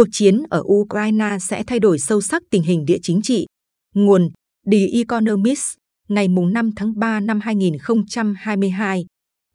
[0.00, 3.46] cuộc chiến ở Ukraine sẽ thay đổi sâu sắc tình hình địa chính trị.
[3.94, 4.30] Nguồn
[4.72, 5.74] The Economist,
[6.08, 9.06] ngày 5 tháng 3 năm 2022.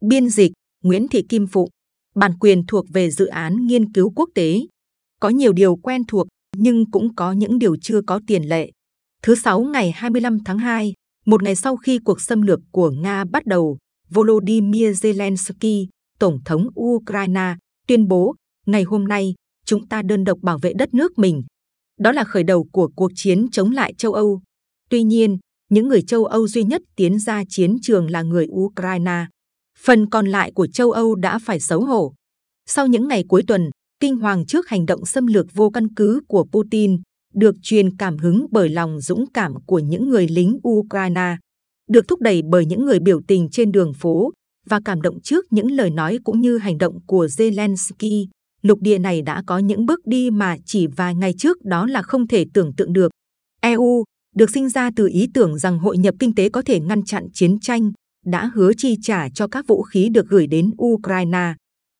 [0.02, 0.52] Biên dịch
[0.84, 1.70] Nguyễn Thị Kim Phụ.
[2.16, 4.60] Bản quyền thuộc về dự án nghiên cứu quốc tế.
[5.20, 6.28] Có nhiều điều quen thuộc
[6.58, 8.72] nhưng cũng có những điều chưa có tiền lệ.
[9.24, 10.94] Thứ Sáu ngày 25 tháng 2,
[11.26, 13.78] một ngày sau khi cuộc xâm lược của Nga bắt đầu,
[14.10, 15.88] Volodymyr Zelensky,
[16.20, 17.56] Tổng thống Ukraine,
[17.88, 18.36] tuyên bố
[18.66, 19.34] ngày hôm nay
[19.66, 21.44] chúng ta đơn độc bảo vệ đất nước mình.
[22.00, 24.42] Đó là khởi đầu của cuộc chiến chống lại châu Âu.
[24.90, 25.38] Tuy nhiên,
[25.70, 29.26] những người châu Âu duy nhất tiến ra chiến trường là người Ukraine.
[29.80, 32.14] Phần còn lại của châu Âu đã phải xấu hổ.
[32.66, 36.22] Sau những ngày cuối tuần, kinh hoàng trước hành động xâm lược vô căn cứ
[36.28, 37.02] của Putin,
[37.34, 41.38] được truyền cảm hứng bởi lòng dũng cảm của những người lính Ukraine,
[41.90, 44.32] được thúc đẩy bởi những người biểu tình trên đường phố
[44.66, 48.28] và cảm động trước những lời nói cũng như hành động của Zelensky.
[48.66, 52.02] Lục địa này đã có những bước đi mà chỉ vài ngày trước đó là
[52.02, 53.12] không thể tưởng tượng được.
[53.62, 54.04] EU
[54.36, 57.28] được sinh ra từ ý tưởng rằng hội nhập kinh tế có thể ngăn chặn
[57.34, 57.92] chiến tranh,
[58.26, 61.54] đã hứa chi trả cho các vũ khí được gửi đến Ukraine.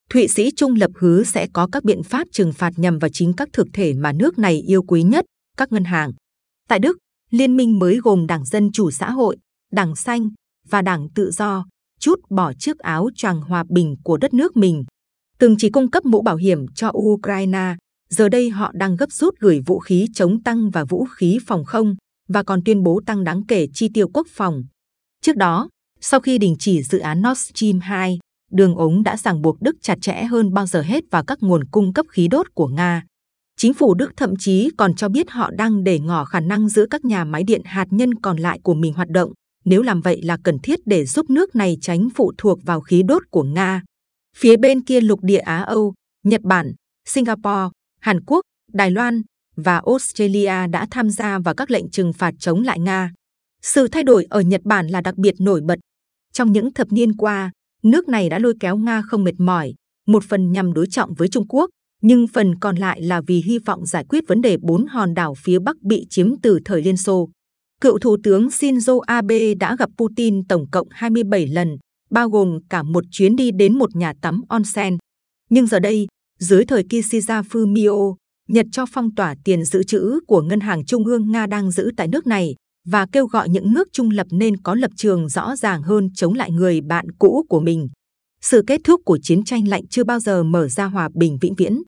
[0.10, 3.34] Thụy Sĩ trung lập hứa sẽ có các biện pháp trừng phạt nhằm vào chính
[3.34, 5.26] các thực thể mà nước này yêu quý nhất,
[5.58, 6.12] các ngân hàng.
[6.70, 6.98] Tại Đức,
[7.32, 9.38] liên minh mới gồm Đảng Dân Chủ Xã hội,
[9.72, 10.30] Đảng Xanh
[10.70, 11.66] và Đảng Tự Do
[12.00, 14.84] chút bỏ chiếc áo choàng hòa bình của đất nước mình.
[15.40, 17.76] Từng chỉ cung cấp mũ bảo hiểm cho Ukraine,
[18.10, 21.66] giờ đây họ đang gấp rút gửi vũ khí chống tăng và vũ khí phòng
[21.66, 21.96] không
[22.28, 24.64] và còn tuyên bố tăng đáng kể chi tiêu quốc phòng.
[25.22, 25.70] Trước đó,
[26.02, 28.20] sau khi đình chỉ dự án Nord Stream 2,
[28.52, 31.66] đường ống đã ràng buộc Đức chặt chẽ hơn bao giờ hết vào các nguồn
[31.66, 33.04] cung cấp khí đốt của Nga.
[33.58, 36.88] Chính phủ Đức thậm chí còn cho biết họ đang để ngỏ khả năng giữ
[36.90, 39.32] các nhà máy điện hạt nhân còn lại của mình hoạt động,
[39.66, 43.04] nếu làm vậy là cần thiết để giúp nước này tránh phụ thuộc vào khí
[43.04, 43.82] đốt của Nga.
[44.38, 46.74] Phía bên kia lục địa Á Âu, Nhật Bản,
[47.08, 47.70] Singapore,
[48.02, 48.42] Hàn Quốc,
[48.74, 49.22] Đài Loan
[49.56, 53.12] và Australia đã tham gia vào các lệnh trừng phạt chống lại Nga.
[53.62, 55.80] Sự thay đổi ở Nhật Bản là đặc biệt nổi bật.
[56.34, 57.52] Trong những thập niên qua,
[57.84, 59.74] nước này đã lôi kéo Nga không mệt mỏi,
[60.08, 61.70] một phần nhằm đối trọng với Trung Quốc,
[62.02, 65.34] nhưng phần còn lại là vì hy vọng giải quyết vấn đề bốn hòn đảo
[65.34, 67.30] phía Bắc bị chiếm từ thời Liên Xô.
[67.82, 71.78] Cựu Thủ tướng Shinzo Abe đã gặp Putin tổng cộng 27 lần,
[72.10, 74.98] bao gồm cả một chuyến đi đến một nhà tắm onsen.
[75.50, 76.08] Nhưng giờ đây,
[76.40, 78.16] dưới thời Kishida Fumio,
[78.48, 81.92] Nhật cho phong tỏa tiền dự trữ của Ngân hàng Trung ương Nga đang giữ
[81.98, 82.56] tại nước này
[82.88, 86.34] và kêu gọi những nước trung lập nên có lập trường rõ ràng hơn chống
[86.34, 87.88] lại người bạn cũ của mình.
[88.42, 91.56] Sự kết thúc của chiến tranh lạnh chưa bao giờ mở ra hòa bình vĩnh
[91.56, 91.82] viễn.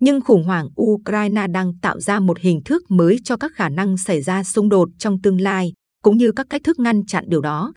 [0.00, 3.98] Nhưng khủng hoảng Ukraine đang tạo ra một hình thức mới cho các khả năng
[3.98, 7.40] xảy ra xung đột trong tương lai, cũng như các cách thức ngăn chặn điều
[7.40, 7.72] đó.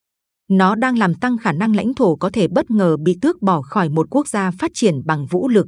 [0.51, 3.61] Nó đang làm tăng khả năng lãnh thổ có thể bất ngờ bị tước bỏ
[3.61, 5.67] khỏi một quốc gia phát triển bằng vũ lực.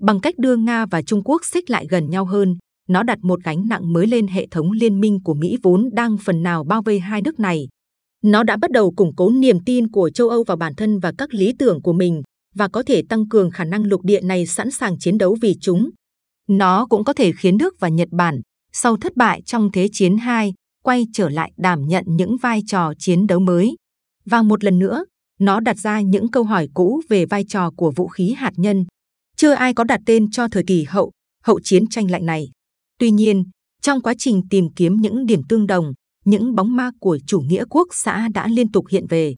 [0.00, 2.56] Bằng cách đưa Nga và Trung Quốc xích lại gần nhau hơn,
[2.88, 6.16] nó đặt một gánh nặng mới lên hệ thống liên minh của Mỹ vốn đang
[6.18, 7.68] phần nào bao vây hai nước này.
[8.24, 11.12] Nó đã bắt đầu củng cố niềm tin của châu Âu vào bản thân và
[11.18, 12.22] các lý tưởng của mình
[12.54, 15.54] và có thể tăng cường khả năng lục địa này sẵn sàng chiến đấu vì
[15.60, 15.90] chúng.
[16.48, 18.40] Nó cũng có thể khiến Đức và Nhật Bản,
[18.72, 20.52] sau thất bại trong Thế chiến II,
[20.84, 23.76] quay trở lại đảm nhận những vai trò chiến đấu mới.
[24.24, 25.04] Và một lần nữa,
[25.40, 28.84] nó đặt ra những câu hỏi cũ về vai trò của vũ khí hạt nhân.
[29.36, 31.10] Chưa ai có đặt tên cho thời kỳ hậu,
[31.44, 32.50] hậu chiến tranh lạnh này.
[32.98, 33.44] Tuy nhiên,
[33.82, 35.92] trong quá trình tìm kiếm những điểm tương đồng,
[36.24, 39.34] những bóng ma của chủ nghĩa quốc xã đã liên tục hiện về.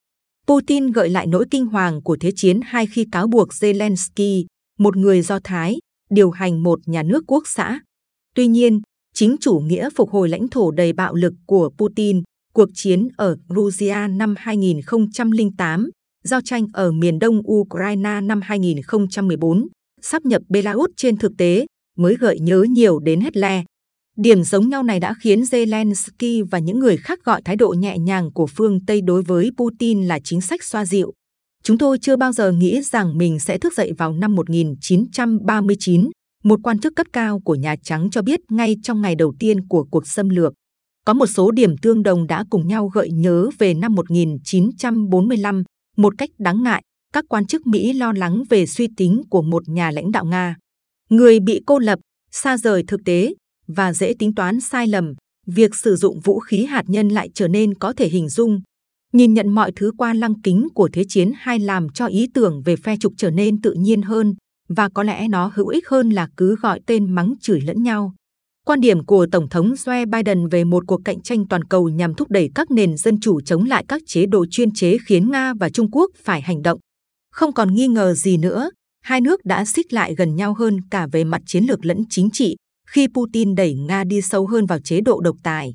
[0.46, 4.44] Putin gợi lại nỗi kinh hoàng của Thế chiến hai khi cáo buộc Zelensky,
[4.78, 5.78] một người Do Thái,
[6.10, 7.80] điều hành một nhà nước quốc xã.
[8.34, 8.80] Tuy nhiên,
[9.14, 12.22] chính chủ nghĩa phục hồi lãnh thổ đầy bạo lực của Putin,
[12.52, 15.90] cuộc chiến ở Georgia năm 2008,
[16.24, 19.68] giao tranh ở miền đông Ukraine năm 2014,
[20.02, 21.66] sắp nhập Belarus trên thực tế,
[21.98, 23.62] mới gợi nhớ nhiều đến Hitler.
[24.16, 27.98] Điểm giống nhau này đã khiến Zelensky và những người khác gọi thái độ nhẹ
[27.98, 31.12] nhàng của phương Tây đối với Putin là chính sách xoa dịu.
[31.62, 36.10] Chúng tôi chưa bao giờ nghĩ rằng mình sẽ thức dậy vào năm 1939,
[36.44, 39.68] một quan chức cấp cao của Nhà Trắng cho biết ngay trong ngày đầu tiên
[39.68, 40.52] của cuộc xâm lược.
[41.06, 45.62] Có một số điểm tương đồng đã cùng nhau gợi nhớ về năm 1945,
[45.96, 46.82] một cách đáng ngại,
[47.12, 50.56] các quan chức Mỹ lo lắng về suy tính của một nhà lãnh đạo Nga.
[51.10, 51.98] Người bị cô lập,
[52.30, 53.34] xa rời thực tế
[53.66, 55.14] và dễ tính toán sai lầm,
[55.46, 58.60] việc sử dụng vũ khí hạt nhân lại trở nên có thể hình dung.
[59.12, 62.62] Nhìn nhận mọi thứ qua lăng kính của Thế chiến hay làm cho ý tưởng
[62.64, 64.34] về phe trục trở nên tự nhiên hơn
[64.68, 68.14] và có lẽ nó hữu ích hơn là cứ gọi tên mắng chửi lẫn nhau.
[68.66, 72.14] Quan điểm của Tổng thống Joe Biden về một cuộc cạnh tranh toàn cầu nhằm
[72.14, 75.54] thúc đẩy các nền dân chủ chống lại các chế độ chuyên chế khiến Nga
[75.60, 76.78] và Trung Quốc phải hành động.
[77.32, 78.70] Không còn nghi ngờ gì nữa,
[79.04, 82.30] hai nước đã xích lại gần nhau hơn cả về mặt chiến lược lẫn chính
[82.30, 82.56] trị,
[82.88, 85.72] khi Putin đẩy Nga đi sâu hơn vào chế độ độc tài.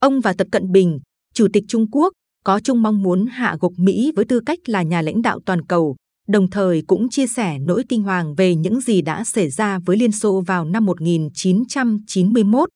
[0.00, 0.98] Ông và Tập Cận Bình,
[1.34, 2.12] Chủ tịch Trung Quốc,
[2.44, 5.64] có chung mong muốn hạ gục Mỹ với tư cách là nhà lãnh đạo toàn
[5.64, 5.96] cầu,
[6.28, 9.96] đồng thời cũng chia sẻ nỗi kinh hoàng về những gì đã xảy ra với
[9.96, 12.68] Liên Xô vào năm 1991.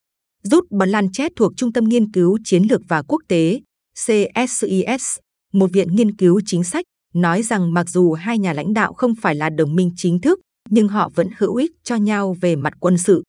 [0.42, 3.60] Rút Blanchett thuộc Trung tâm Nghiên cứu Chiến lược và Quốc tế
[3.94, 5.16] CSIS,
[5.52, 6.84] một viện nghiên cứu chính sách,
[7.14, 10.40] nói rằng mặc dù hai nhà lãnh đạo không phải là đồng minh chính thức,
[10.70, 13.22] nhưng họ vẫn hữu ích cho nhau về mặt quân sự.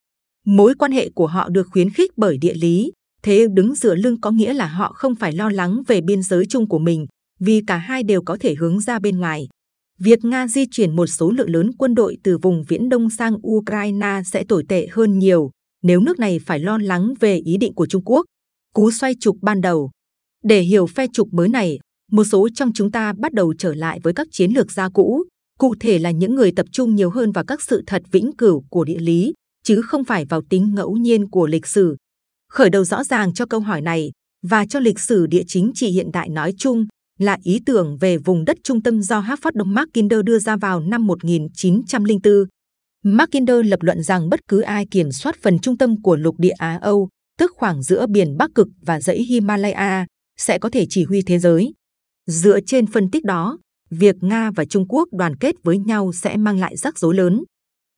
[0.45, 2.91] Mối quan hệ của họ được khuyến khích bởi địa lý,
[3.23, 6.45] thế đứng dựa lưng có nghĩa là họ không phải lo lắng về biên giới
[6.45, 7.05] chung của mình,
[7.39, 9.47] vì cả hai đều có thể hướng ra bên ngoài.
[9.99, 13.47] Việc Nga di chuyển một số lượng lớn quân đội từ vùng Viễn Đông sang
[13.47, 15.51] Ukraine sẽ tồi tệ hơn nhiều
[15.83, 18.25] nếu nước này phải lo lắng về ý định của Trung Quốc.
[18.73, 19.91] Cú xoay trục ban đầu
[20.43, 21.79] Để hiểu phe trục mới này,
[22.11, 25.23] một số trong chúng ta bắt đầu trở lại với các chiến lược gia cũ,
[25.59, 28.63] cụ thể là những người tập trung nhiều hơn vào các sự thật vĩnh cửu
[28.69, 31.95] của địa lý, chứ không phải vào tính ngẫu nhiên của lịch sử.
[32.49, 34.11] Khởi đầu rõ ràng cho câu hỏi này
[34.47, 36.85] và cho lịch sử địa chính trị hiện đại nói chung
[37.23, 40.79] là ý tưởng về vùng đất trung tâm do Harvard Đông Mackinder đưa ra vào
[40.79, 42.33] năm 1904.
[43.03, 46.53] Mackinder lập luận rằng bất cứ ai kiểm soát phần trung tâm của lục địa
[46.57, 47.09] Á Âu,
[47.39, 50.05] tức khoảng giữa biển Bắc Cực và dãy Himalaya,
[50.37, 51.73] sẽ có thể chỉ huy thế giới.
[52.27, 53.57] Dựa trên phân tích đó,
[53.89, 57.43] việc Nga và Trung Quốc đoàn kết với nhau sẽ mang lại rắc rối lớn.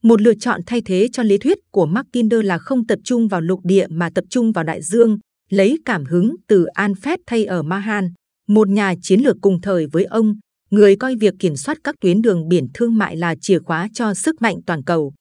[0.03, 3.41] Một lựa chọn thay thế cho lý thuyết của Mackinder là không tập trung vào
[3.41, 5.17] lục địa mà tập trung vào đại dương,
[5.49, 8.09] lấy cảm hứng từ Alfred thay ở Mahan,
[8.47, 10.35] một nhà chiến lược cùng thời với ông,
[10.71, 14.13] người coi việc kiểm soát các tuyến đường biển thương mại là chìa khóa cho
[14.13, 15.13] sức mạnh toàn cầu.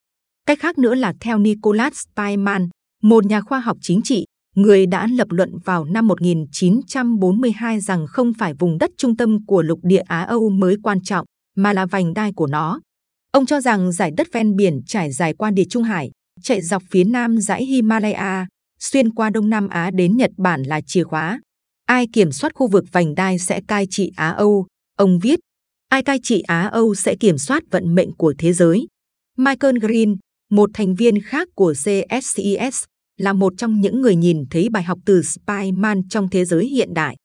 [0.46, 2.68] Cách khác nữa là theo Nicholas Steinman,
[3.02, 4.24] một nhà khoa học chính trị,
[4.56, 9.62] người đã lập luận vào năm 1942 rằng không phải vùng đất trung tâm của
[9.62, 11.26] lục địa Á Âu mới quan trọng,
[11.56, 12.80] mà là vành đai của nó.
[13.32, 16.10] Ông cho rằng giải đất ven biển trải dài qua Địa Trung Hải,
[16.42, 18.46] chạy dọc phía nam dãy Himalaya,
[18.80, 21.40] xuyên qua Đông Nam Á đến Nhật Bản là chìa khóa.
[21.86, 24.66] Ai kiểm soát khu vực vành đai sẽ cai trị Á Âu,
[24.98, 25.40] ông viết.
[25.88, 28.86] Ai cai trị Á Âu sẽ kiểm soát vận mệnh của thế giới.
[29.38, 30.16] Michael Green,
[30.50, 32.84] một thành viên khác của CSIS,
[33.20, 36.94] là một trong những người nhìn thấy bài học từ Spyman trong thế giới hiện
[36.94, 37.16] đại.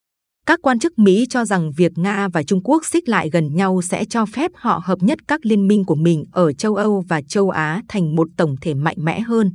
[0.46, 3.82] Các quan chức Mỹ cho rằng việc Nga và Trung Quốc xích lại gần nhau
[3.82, 7.22] sẽ cho phép họ hợp nhất các liên minh của mình ở châu Âu và
[7.22, 9.52] châu Á thành một tổng thể mạnh mẽ hơn.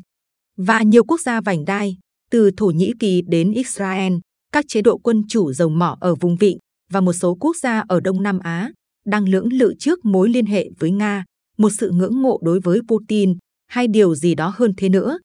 [0.56, 1.96] Và nhiều quốc gia vành đai,
[2.30, 4.12] từ Thổ Nhĩ Kỳ đến Israel,
[4.54, 6.58] các chế độ quân chủ dầu mỏ ở vùng vịnh
[6.90, 8.70] và một số quốc gia ở Đông Nam Á
[9.06, 11.24] đang lưỡng lự trước mối liên hệ với Nga,
[11.58, 13.36] một sự ngưỡng mộ đối với Putin
[13.66, 15.18] hay điều gì đó hơn thế nữa.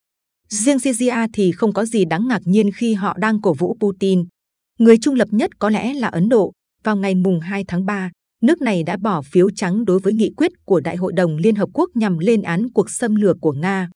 [0.50, 4.26] Riêng Syria thì không có gì đáng ngạc nhiên khi họ đang cổ vũ Putin.
[4.80, 6.52] Người trung lập nhất có lẽ là Ấn Độ.
[6.84, 8.12] Vào ngày mùng 2 tháng 3,
[8.42, 11.56] nước này đã bỏ phiếu trắng đối với nghị quyết của Đại hội đồng Liên
[11.56, 13.90] Hợp Quốc nhằm lên án cuộc xâm lược của Nga.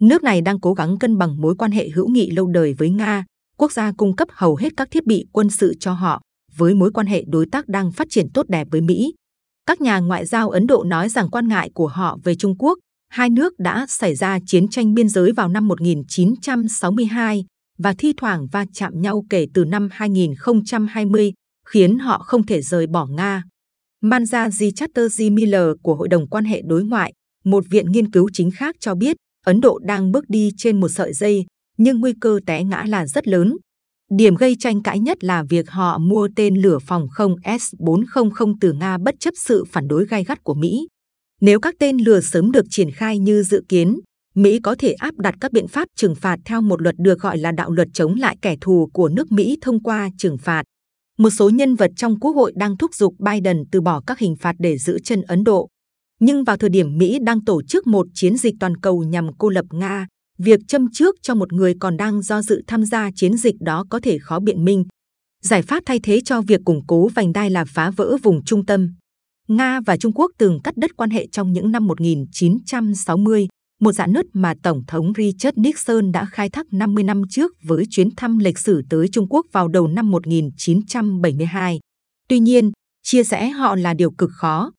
[0.00, 2.90] Nước này đang cố gắng cân bằng mối quan hệ hữu nghị lâu đời với
[2.90, 3.24] Nga,
[3.58, 6.22] quốc gia cung cấp hầu hết các thiết bị quân sự cho họ,
[6.56, 9.14] với mối quan hệ đối tác đang phát triển tốt đẹp với Mỹ.
[9.66, 12.78] Các nhà ngoại giao Ấn Độ nói rằng quan ngại của họ về Trung Quốc
[13.08, 17.44] hai nước đã xảy ra chiến tranh biên giới vào năm 1962
[17.78, 21.32] và thi thoảng va chạm nhau kể từ năm 2020,
[21.68, 23.42] khiến họ không thể rời bỏ Nga.
[24.02, 27.12] Manjaji Chatterjee Miller của Hội đồng quan hệ đối ngoại,
[27.44, 29.16] một viện nghiên cứu chính khác cho biết
[29.46, 31.46] Ấn Độ đang bước đi trên một sợi dây,
[31.76, 33.56] nhưng nguy cơ té ngã là rất lớn.
[34.10, 38.72] Điểm gây tranh cãi nhất là việc họ mua tên lửa phòng không S-400 từ
[38.72, 40.88] Nga bất chấp sự phản đối gai gắt của Mỹ.
[41.40, 44.00] Nếu các tên lửa sớm được triển khai như dự kiến,
[44.34, 47.38] Mỹ có thể áp đặt các biện pháp trừng phạt theo một luật được gọi
[47.38, 50.62] là đạo luật chống lại kẻ thù của nước Mỹ thông qua trừng phạt.
[51.18, 54.36] Một số nhân vật trong Quốc hội đang thúc giục Biden từ bỏ các hình
[54.36, 55.68] phạt để giữ chân Ấn Độ.
[56.20, 59.48] Nhưng vào thời điểm Mỹ đang tổ chức một chiến dịch toàn cầu nhằm cô
[59.48, 60.06] lập Nga,
[60.38, 63.84] việc châm trước cho một người còn đang do dự tham gia chiến dịch đó
[63.90, 64.84] có thể khó biện minh.
[65.42, 68.66] Giải pháp thay thế cho việc củng cố vành đai là phá vỡ vùng trung
[68.66, 68.94] tâm.
[69.48, 73.48] Nga và Trung Quốc từng cắt đứt quan hệ trong những năm 1960,
[73.80, 77.84] một dạng nứt mà Tổng thống Richard Nixon đã khai thác 50 năm trước với
[77.90, 81.80] chuyến thăm lịch sử tới Trung Quốc vào đầu năm 1972.
[82.28, 82.70] Tuy nhiên,
[83.02, 84.72] chia rẽ họ là điều cực khó.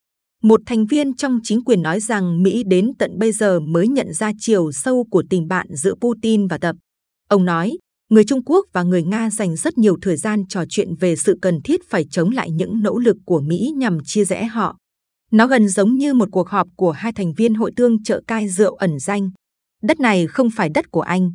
[0.44, 4.14] Một thành viên trong chính quyền nói rằng Mỹ đến tận bây giờ mới nhận
[4.14, 6.76] ra chiều sâu của tình bạn giữa Putin và Tập.
[7.30, 7.78] Ông nói,
[8.10, 11.38] người Trung Quốc và người Nga dành rất nhiều thời gian trò chuyện về sự
[11.42, 14.78] cần thiết phải chống lại những nỗ lực của Mỹ nhằm chia rẽ họ.
[15.32, 18.50] Nó gần giống như một cuộc họp của hai thành viên hội tương trợ cai
[18.50, 19.30] rượu ẩn danh.
[19.84, 21.32] Đất này không phải đất của anh.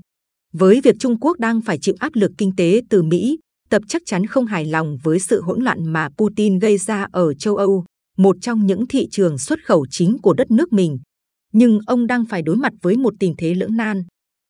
[0.53, 3.39] Với việc Trung Quốc đang phải chịu áp lực kinh tế từ Mỹ,
[3.71, 7.35] Tập chắc chắn không hài lòng với sự hỗn loạn mà Putin gây ra ở
[7.35, 7.85] châu Âu,
[8.17, 10.99] một trong những thị trường xuất khẩu chính của đất nước mình.
[11.53, 14.03] Nhưng ông đang phải đối mặt với một tình thế lưỡng nan.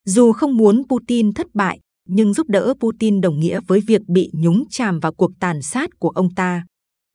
[0.06, 1.78] Dù không muốn Putin thất bại,
[2.08, 5.90] nhưng giúp đỡ Putin đồng nghĩa với việc bị nhúng chàm vào cuộc tàn sát
[5.98, 6.64] của ông ta.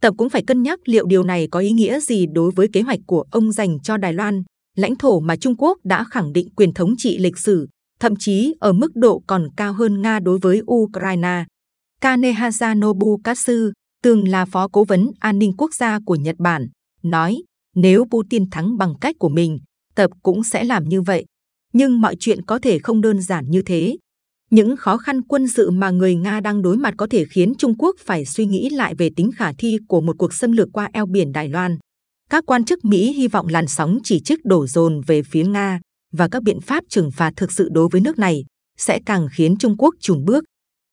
[0.01, 2.82] Tập cũng phải cân nhắc liệu điều này có ý nghĩa gì đối với kế
[2.82, 4.44] hoạch của ông dành cho Đài Loan,
[4.75, 7.68] lãnh thổ mà Trung Quốc đã khẳng định quyền thống trị lịch sử,
[8.00, 11.46] thậm chí ở mức độ còn cao hơn Nga đối với Ukraine.
[12.01, 13.72] Kanehaza Nobukatsu,
[14.08, 16.68] từng là phó cố vấn an ninh quốc gia của Nhật Bản,
[17.04, 17.44] nói
[17.76, 19.60] nếu Putin thắng bằng cách của mình,
[19.96, 21.26] Tập cũng sẽ làm như vậy.
[21.74, 23.98] Nhưng mọi chuyện có thể không đơn giản như thế.
[24.52, 27.78] Những khó khăn quân sự mà người Nga đang đối mặt có thể khiến Trung
[27.78, 30.90] Quốc phải suy nghĩ lại về tính khả thi của một cuộc xâm lược qua
[30.94, 31.78] eo biển Đài Loan.
[32.30, 35.80] Các quan chức Mỹ hy vọng làn sóng chỉ trích đổ dồn về phía Nga
[36.14, 38.46] và các biện pháp trừng phạt thực sự đối với nước này
[38.78, 40.44] sẽ càng khiến Trung Quốc chùn bước.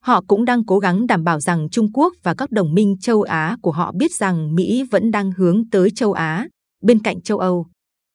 [0.05, 3.23] Họ cũng đang cố gắng đảm bảo rằng Trung Quốc và các đồng minh châu
[3.23, 6.49] Á của họ biết rằng Mỹ vẫn đang hướng tới châu Á,
[6.83, 7.67] bên cạnh châu Âu.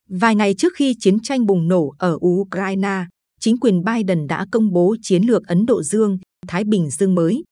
[0.09, 3.05] Vài ngày trước khi chiến tranh bùng nổ ở Ukraine,
[3.39, 6.17] chính quyền Biden đã công bố chiến lược Ấn Độ Dương,
[6.47, 7.43] Thái Bình Dương mới.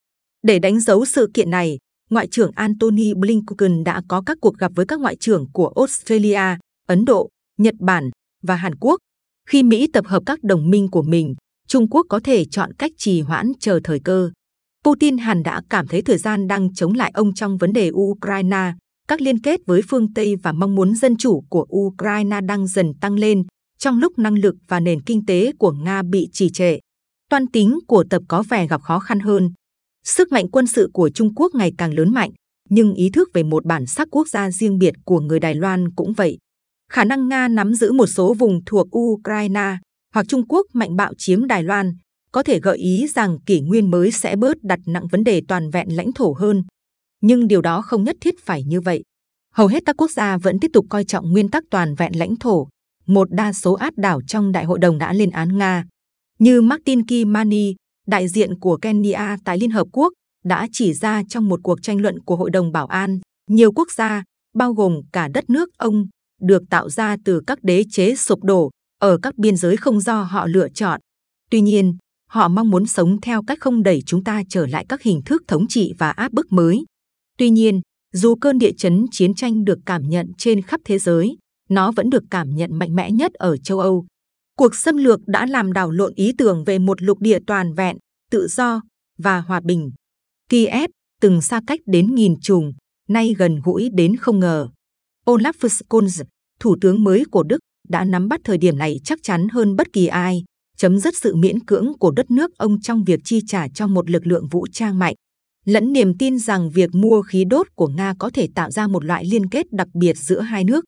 [0.42, 1.78] Để đánh dấu sự kiện này,
[2.10, 6.56] Ngoại trưởng Antony Blinken đã có các cuộc gặp với các ngoại trưởng của Australia,
[6.88, 7.28] Ấn Độ,
[7.58, 8.10] Nhật Bản
[8.42, 8.96] và Hàn Quốc.
[9.48, 11.34] Khi Mỹ tập hợp các đồng minh của mình,
[11.68, 14.30] Trung Quốc có thể chọn cách trì hoãn chờ thời cơ.
[14.84, 18.72] Putin hẳn đã cảm thấy thời gian đang chống lại ông trong vấn đề Ukraine,
[19.08, 22.92] các liên kết với phương Tây và mong muốn dân chủ của Ukraine đang dần
[23.00, 23.42] tăng lên
[23.78, 26.78] trong lúc năng lực và nền kinh tế của Nga bị trì trệ.
[27.30, 29.52] Toan tính của tập có vẻ gặp khó khăn hơn.
[30.04, 32.30] Sức mạnh quân sự của Trung Quốc ngày càng lớn mạnh,
[32.68, 35.94] nhưng ý thức về một bản sắc quốc gia riêng biệt của người Đài Loan
[35.96, 36.38] cũng vậy.
[36.92, 39.76] Khả năng Nga nắm giữ một số vùng thuộc Ukraine
[40.14, 41.92] hoặc Trung Quốc mạnh bạo chiếm Đài Loan
[42.32, 45.70] có thể gợi ý rằng kỷ nguyên mới sẽ bớt đặt nặng vấn đề toàn
[45.70, 46.62] vẹn lãnh thổ hơn.
[47.20, 49.02] Nhưng điều đó không nhất thiết phải như vậy.
[49.54, 52.36] Hầu hết các quốc gia vẫn tiếp tục coi trọng nguyên tắc toàn vẹn lãnh
[52.36, 52.68] thổ.
[53.06, 55.84] Một đa số át đảo trong đại hội đồng đã lên án Nga.
[56.38, 57.74] Như Martin Kimani,
[58.06, 60.12] đại diện của Kenya tại Liên Hợp Quốc,
[60.44, 63.18] đã chỉ ra trong một cuộc tranh luận của Hội đồng Bảo an,
[63.50, 64.22] nhiều quốc gia,
[64.54, 66.06] bao gồm cả đất nước ông,
[66.40, 70.22] được tạo ra từ các đế chế sụp đổ ở các biên giới không do
[70.22, 71.00] họ lựa chọn.
[71.50, 71.96] Tuy nhiên,
[72.30, 75.42] họ mong muốn sống theo cách không đẩy chúng ta trở lại các hình thức
[75.48, 76.84] thống trị và áp bức mới.
[77.38, 77.80] Tuy nhiên,
[78.12, 81.36] dù cơn địa chấn chiến tranh được cảm nhận trên khắp thế giới,
[81.68, 84.06] nó vẫn được cảm nhận mạnh mẽ nhất ở châu Âu.
[84.56, 87.96] Cuộc xâm lược đã làm đảo lộn ý tưởng về một lục địa toàn vẹn,
[88.30, 88.80] tự do
[89.18, 89.90] và hòa bình.
[90.48, 90.90] Kiev
[91.20, 92.72] từng xa cách đến nghìn trùng,
[93.08, 94.68] nay gần gũi đến không ngờ.
[95.26, 96.24] Olaf Scholz,
[96.60, 99.92] thủ tướng mới của Đức, đã nắm bắt thời điểm này chắc chắn hơn bất
[99.92, 100.44] kỳ ai,
[100.76, 104.10] chấm dứt sự miễn cưỡng của đất nước ông trong việc chi trả cho một
[104.10, 105.14] lực lượng vũ trang mạnh
[105.68, 109.04] lẫn niềm tin rằng việc mua khí đốt của Nga có thể tạo ra một
[109.04, 110.84] loại liên kết đặc biệt giữa hai nước.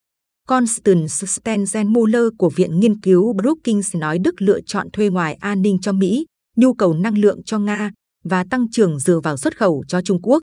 [0.48, 5.78] Constance Stenzenmuller của Viện Nghiên cứu Brookings nói Đức lựa chọn thuê ngoài an ninh
[5.82, 6.26] cho Mỹ,
[6.56, 7.90] nhu cầu năng lượng cho Nga
[8.24, 10.42] và tăng trưởng dựa vào xuất khẩu cho Trung Quốc.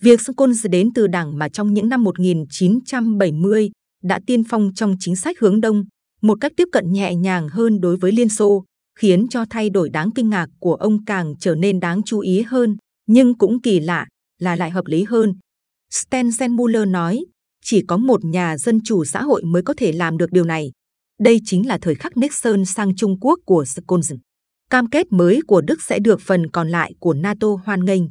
[0.00, 3.70] Việc Scholz đến từ đảng mà trong những năm 1970
[4.02, 5.84] đã tiên phong trong chính sách hướng đông,
[6.22, 8.64] một cách tiếp cận nhẹ nhàng hơn đối với Liên Xô,
[8.98, 12.42] khiến cho thay đổi đáng kinh ngạc của ông càng trở nên đáng chú ý
[12.42, 14.06] hơn nhưng cũng kỳ lạ
[14.38, 15.34] là lại hợp lý hơn.
[15.92, 17.24] Stenzenmuller nói,
[17.64, 20.72] chỉ có một nhà dân chủ xã hội mới có thể làm được điều này.
[21.20, 24.16] Đây chính là thời khắc Nixon sang Trung Quốc của Scholz.
[24.70, 28.02] Cam kết mới của Đức sẽ được phần còn lại của NATO hoan nghênh.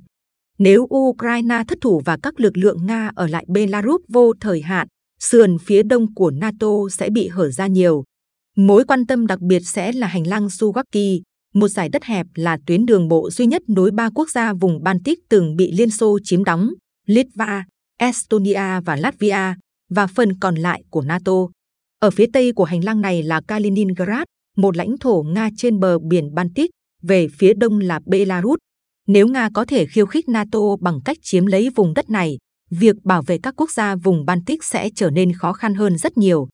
[0.58, 4.88] Nếu Ukraine thất thủ và các lực lượng Nga ở lại Belarus vô thời hạn,
[5.30, 8.04] sườn phía đông của NATO sẽ bị hở ra nhiều.
[8.58, 11.22] Mối quan tâm đặc biệt sẽ là hành lang Suwaki,
[11.54, 14.84] một giải đất hẹp là tuyến đường bộ duy nhất nối ba quốc gia vùng
[14.84, 16.70] Baltic từng bị Liên Xô chiếm đóng,
[17.06, 17.66] Litva,
[18.00, 19.56] Estonia và Latvia,
[19.90, 21.34] và phần còn lại của NATO.
[22.00, 24.24] Ở phía tây của hành lang này là Kaliningrad,
[24.58, 28.58] một lãnh thổ Nga trên bờ biển Baltic, về phía đông là Belarus.
[29.08, 32.38] Nếu Nga có thể khiêu khích NATO bằng cách chiếm lấy vùng đất này,
[32.70, 36.18] việc bảo vệ các quốc gia vùng Baltic sẽ trở nên khó khăn hơn rất
[36.18, 36.48] nhiều.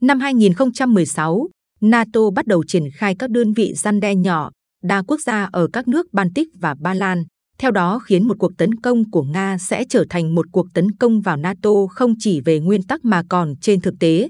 [0.00, 1.48] Năm 2016,
[1.80, 4.50] NATO bắt đầu triển khai các đơn vị gian đe nhỏ,
[4.82, 7.24] đa quốc gia ở các nước Baltic và Ba Lan.
[7.58, 10.92] Theo đó khiến một cuộc tấn công của Nga sẽ trở thành một cuộc tấn
[10.92, 14.28] công vào NATO không chỉ về nguyên tắc mà còn trên thực tế.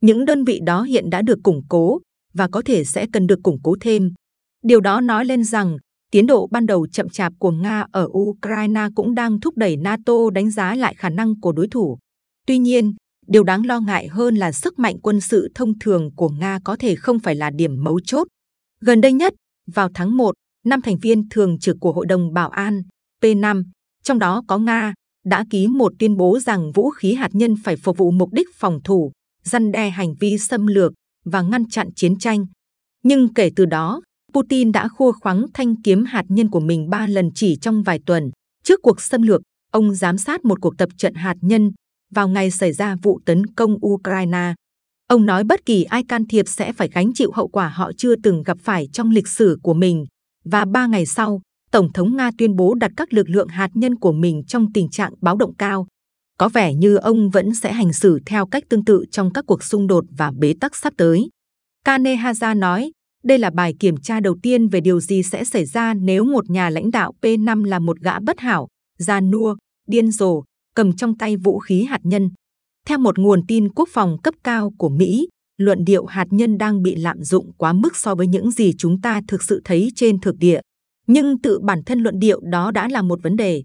[0.00, 2.00] Những đơn vị đó hiện đã được củng cố
[2.34, 4.12] và có thể sẽ cần được củng cố thêm.
[4.64, 5.76] Điều đó nói lên rằng
[6.12, 10.14] tiến độ ban đầu chậm chạp của Nga ở Ukraine cũng đang thúc đẩy NATO
[10.34, 11.98] đánh giá lại khả năng của đối thủ.
[12.46, 12.94] Tuy nhiên,
[13.26, 16.76] Điều đáng lo ngại hơn là sức mạnh quân sự thông thường của Nga có
[16.76, 18.28] thể không phải là điểm mấu chốt.
[18.80, 19.34] Gần đây nhất,
[19.66, 22.82] vào tháng 1, năm thành viên thường trực của Hội đồng Bảo an
[23.22, 23.64] P5,
[24.02, 27.76] trong đó có Nga, đã ký một tuyên bố rằng vũ khí hạt nhân phải
[27.76, 29.12] phục vụ mục đích phòng thủ,
[29.44, 30.92] răn đe hành vi xâm lược
[31.24, 32.46] và ngăn chặn chiến tranh.
[33.02, 34.00] Nhưng kể từ đó,
[34.34, 38.00] Putin đã khua khoáng thanh kiếm hạt nhân của mình ba lần chỉ trong vài
[38.06, 38.30] tuần.
[38.64, 41.72] Trước cuộc xâm lược, ông giám sát một cuộc tập trận hạt nhân
[42.14, 44.54] vào ngày xảy ra vụ tấn công Ukraine.
[45.08, 48.16] Ông nói bất kỳ ai can thiệp sẽ phải gánh chịu hậu quả họ chưa
[48.16, 50.06] từng gặp phải trong lịch sử của mình.
[50.44, 53.94] Và ba ngày sau, Tổng thống Nga tuyên bố đặt các lực lượng hạt nhân
[53.94, 55.86] của mình trong tình trạng báo động cao.
[56.38, 59.62] Có vẻ như ông vẫn sẽ hành xử theo cách tương tự trong các cuộc
[59.62, 61.28] xung đột và bế tắc sắp tới.
[61.84, 62.92] Kanehaza nói,
[63.24, 66.50] đây là bài kiểm tra đầu tiên về điều gì sẽ xảy ra nếu một
[66.50, 69.56] nhà lãnh đạo P5 là một gã bất hảo, gian nua,
[69.88, 70.42] điên rồ,
[70.74, 72.30] cầm trong tay vũ khí hạt nhân.
[72.86, 76.82] Theo một nguồn tin quốc phòng cấp cao của Mỹ, luận điệu hạt nhân đang
[76.82, 80.20] bị lạm dụng quá mức so với những gì chúng ta thực sự thấy trên
[80.20, 80.60] thực địa.
[81.06, 83.62] Nhưng tự bản thân luận điệu đó đã là một vấn đề.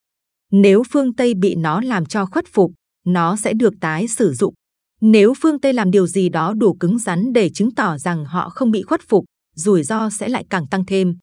[0.52, 2.72] Nếu phương Tây bị nó làm cho khuất phục,
[3.06, 4.54] nó sẽ được tái sử dụng.
[5.02, 8.50] Nếu phương Tây làm điều gì đó đủ cứng rắn để chứng tỏ rằng họ
[8.50, 9.26] không bị khuất phục,
[9.58, 11.18] rủi ro sẽ lại càng tăng thêm.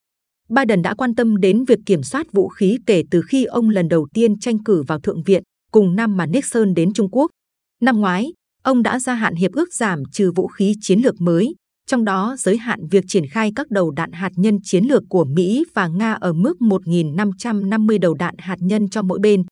[0.49, 3.89] Biden đã quan tâm đến việc kiểm soát vũ khí kể từ khi ông lần
[3.89, 7.31] đầu tiên tranh cử vào Thượng viện, cùng năm mà Nixon đến Trung Quốc.
[7.81, 11.55] Năm ngoái, ông đã gia hạn hiệp ước giảm trừ vũ khí chiến lược mới,
[11.87, 15.25] trong đó giới hạn việc triển khai các đầu đạn hạt nhân chiến lược của
[15.25, 19.43] Mỹ và Nga ở mức 1.550 đầu đạn hạt nhân cho mỗi bên.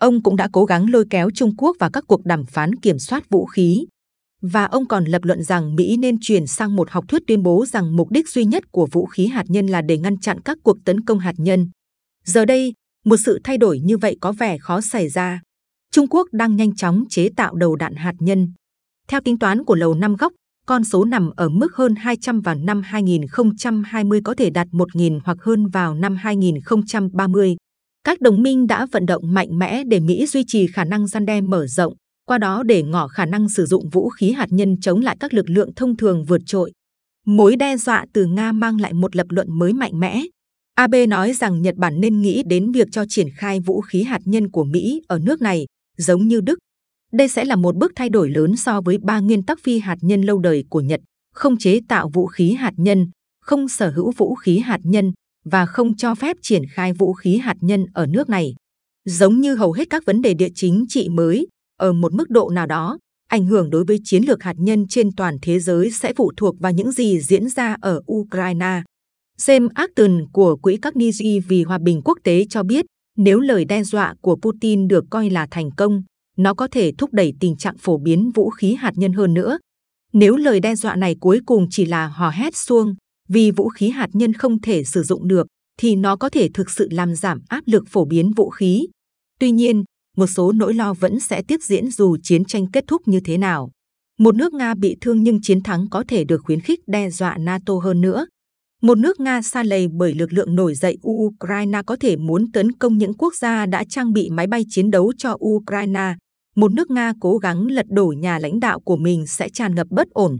[0.00, 2.98] Ông cũng đã cố gắng lôi kéo Trung Quốc vào các cuộc đàm phán kiểm
[2.98, 3.86] soát vũ khí.
[4.52, 7.66] Và ông còn lập luận rằng Mỹ nên chuyển sang một học thuyết tuyên bố
[7.66, 10.58] rằng mục đích duy nhất của vũ khí hạt nhân là để ngăn chặn các
[10.62, 11.70] cuộc tấn công hạt nhân.
[12.24, 12.72] Giờ đây,
[13.04, 15.40] một sự thay đổi như vậy có vẻ khó xảy ra.
[15.90, 18.52] Trung Quốc đang nhanh chóng chế tạo đầu đạn hạt nhân.
[19.08, 20.32] Theo tính toán của Lầu Năm Góc,
[20.66, 25.38] con số nằm ở mức hơn 200 vào năm 2020 có thể đạt 1.000 hoặc
[25.40, 27.56] hơn vào năm 2030.
[28.04, 31.26] Các đồng minh đã vận động mạnh mẽ để Mỹ duy trì khả năng gian
[31.26, 31.94] đe mở rộng,
[32.26, 35.34] qua đó để ngỏ khả năng sử dụng vũ khí hạt nhân chống lại các
[35.34, 36.72] lực lượng thông thường vượt trội.
[37.26, 40.22] Mối đe dọa từ Nga mang lại một lập luận mới mạnh mẽ.
[40.74, 44.20] Abe nói rằng Nhật Bản nên nghĩ đến việc cho triển khai vũ khí hạt
[44.24, 46.58] nhân của Mỹ ở nước này, giống như Đức.
[47.12, 49.96] Đây sẽ là một bước thay đổi lớn so với ba nguyên tắc phi hạt
[50.00, 51.00] nhân lâu đời của Nhật,
[51.34, 53.06] không chế tạo vũ khí hạt nhân,
[53.40, 55.12] không sở hữu vũ khí hạt nhân
[55.44, 58.54] và không cho phép triển khai vũ khí hạt nhân ở nước này.
[59.04, 61.46] Giống như hầu hết các vấn đề địa chính trị mới,
[61.78, 65.14] ở một mức độ nào đó, ảnh hưởng đối với chiến lược hạt nhân trên
[65.16, 68.82] toàn thế giới sẽ phụ thuộc vào những gì diễn ra ở Ukraine.
[69.38, 72.84] James Acton của Quỹ Carnegie vì Hòa bình Quốc tế cho biết,
[73.16, 76.02] nếu lời đe dọa của Putin được coi là thành công,
[76.36, 79.58] nó có thể thúc đẩy tình trạng phổ biến vũ khí hạt nhân hơn nữa.
[80.12, 82.94] Nếu lời đe dọa này cuối cùng chỉ là hò hét xuông,
[83.28, 85.46] vì vũ khí hạt nhân không thể sử dụng được,
[85.80, 88.86] thì nó có thể thực sự làm giảm áp lực phổ biến vũ khí.
[89.40, 89.84] Tuy nhiên,
[90.16, 93.38] một số nỗi lo vẫn sẽ tiếp diễn dù chiến tranh kết thúc như thế
[93.38, 93.70] nào.
[94.18, 97.36] Một nước Nga bị thương nhưng chiến thắng có thể được khuyến khích đe dọa
[97.38, 98.26] NATO hơn nữa.
[98.82, 102.72] Một nước Nga xa lầy bởi lực lượng nổi dậy Ukraine có thể muốn tấn
[102.72, 106.14] công những quốc gia đã trang bị máy bay chiến đấu cho Ukraine.
[106.56, 109.86] Một nước Nga cố gắng lật đổ nhà lãnh đạo của mình sẽ tràn ngập
[109.90, 110.38] bất ổn.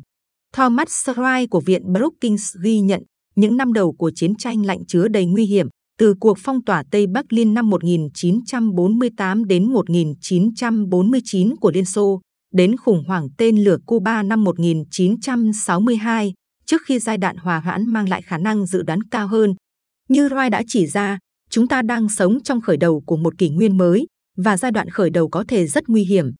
[0.52, 3.02] Thomas Schrein của Viện Brookings ghi nhận
[3.36, 6.82] những năm đầu của chiến tranh lạnh chứa đầy nguy hiểm, từ cuộc phong tỏa
[6.90, 12.20] Tây Bắc Liên năm 1948 đến 1949 của Liên Xô,
[12.54, 16.32] đến khủng hoảng tên lửa Cuba năm 1962,
[16.66, 19.54] trước khi giai đoạn hòa hoãn mang lại khả năng dự đoán cao hơn.
[20.08, 21.18] Như Roy đã chỉ ra,
[21.50, 24.88] chúng ta đang sống trong khởi đầu của một kỷ nguyên mới, và giai đoạn
[24.90, 26.32] khởi đầu có thể rất nguy hiểm.